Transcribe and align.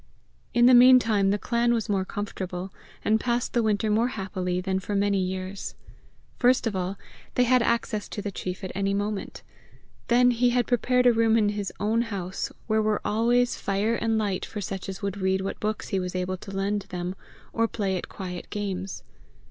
In 0.55 0.65
the 0.65 0.73
meantime 0.73 1.29
the 1.29 1.37
clan 1.37 1.75
was 1.75 1.87
more 1.87 2.05
comfortable, 2.05 2.73
and 3.05 3.19
passed 3.19 3.53
the 3.53 3.61
winter 3.61 3.87
more 3.91 4.07
happily, 4.07 4.59
than 4.59 4.79
for 4.79 4.95
many 4.95 5.19
years. 5.19 5.75
First 6.39 6.65
of 6.65 6.75
all, 6.75 6.97
they 7.35 7.43
had 7.43 7.61
access 7.61 8.09
to 8.09 8.19
the 8.19 8.31
chief 8.31 8.63
at 8.63 8.71
any 8.73 8.95
moment. 8.95 9.43
Then 10.07 10.31
he 10.31 10.49
had 10.49 10.65
prepared 10.65 11.05
a 11.05 11.13
room 11.13 11.37
in 11.37 11.49
his 11.49 11.71
own 11.79 12.01
house 12.01 12.51
where 12.65 12.81
were 12.81 13.01
always 13.05 13.57
fire 13.57 13.93
and 13.93 14.17
light 14.17 14.43
for 14.43 14.59
such 14.59 14.89
as 14.89 15.03
would 15.03 15.17
read 15.17 15.41
what 15.41 15.59
books 15.59 15.89
he 15.89 15.99
was 15.99 16.15
able 16.15 16.37
to 16.37 16.49
lend 16.49 16.87
them, 16.89 17.13
or 17.53 17.67
play 17.67 17.95
at 17.95 18.09
quiet 18.09 18.49
games. 18.49 19.03